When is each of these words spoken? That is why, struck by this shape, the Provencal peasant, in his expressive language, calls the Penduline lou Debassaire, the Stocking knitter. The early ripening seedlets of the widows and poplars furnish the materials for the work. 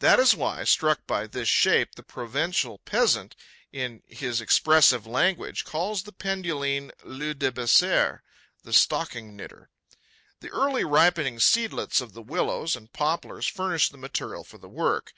That 0.00 0.20
is 0.20 0.34
why, 0.34 0.64
struck 0.64 1.06
by 1.06 1.26
this 1.26 1.48
shape, 1.48 1.94
the 1.94 2.02
Provencal 2.02 2.76
peasant, 2.84 3.34
in 3.72 4.02
his 4.06 4.38
expressive 4.42 5.06
language, 5.06 5.64
calls 5.64 6.02
the 6.02 6.12
Penduline 6.12 6.90
lou 7.02 7.32
Debassaire, 7.32 8.20
the 8.62 8.74
Stocking 8.74 9.34
knitter. 9.34 9.70
The 10.40 10.50
early 10.50 10.84
ripening 10.84 11.38
seedlets 11.38 12.02
of 12.02 12.12
the 12.12 12.20
widows 12.20 12.76
and 12.76 12.92
poplars 12.92 13.46
furnish 13.46 13.88
the 13.88 13.96
materials 13.96 14.48
for 14.48 14.58
the 14.58 14.68
work. 14.68 15.14